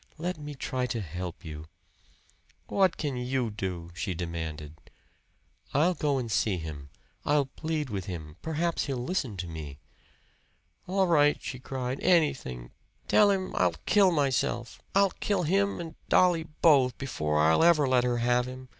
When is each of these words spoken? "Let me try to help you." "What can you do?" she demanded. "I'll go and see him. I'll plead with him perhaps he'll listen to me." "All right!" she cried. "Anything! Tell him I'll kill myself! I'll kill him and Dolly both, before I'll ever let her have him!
"Let 0.17 0.39
me 0.39 0.55
try 0.55 0.87
to 0.87 0.99
help 0.99 1.45
you." 1.45 1.67
"What 2.65 2.97
can 2.97 3.17
you 3.17 3.51
do?" 3.51 3.91
she 3.93 4.15
demanded. 4.15 4.73
"I'll 5.75 5.93
go 5.93 6.17
and 6.17 6.31
see 6.31 6.57
him. 6.57 6.89
I'll 7.23 7.45
plead 7.45 7.91
with 7.91 8.05
him 8.05 8.35
perhaps 8.41 8.85
he'll 8.85 8.97
listen 8.97 9.37
to 9.37 9.45
me." 9.47 9.77
"All 10.87 11.05
right!" 11.05 11.37
she 11.39 11.59
cried. 11.59 11.99
"Anything! 12.01 12.71
Tell 13.07 13.29
him 13.29 13.53
I'll 13.55 13.75
kill 13.85 14.09
myself! 14.09 14.81
I'll 14.95 15.11
kill 15.19 15.43
him 15.43 15.79
and 15.79 15.93
Dolly 16.09 16.47
both, 16.63 16.97
before 16.97 17.39
I'll 17.39 17.63
ever 17.63 17.87
let 17.87 18.03
her 18.03 18.17
have 18.17 18.47
him! 18.47 18.69